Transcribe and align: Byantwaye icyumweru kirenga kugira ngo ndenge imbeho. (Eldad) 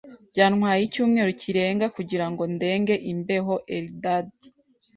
Byantwaye 0.31 0.81
icyumweru 0.83 1.31
kirenga 1.41 1.85
kugira 1.95 2.25
ngo 2.31 2.43
ndenge 2.55 2.95
imbeho. 3.11 3.53
(Eldad) 3.77 4.27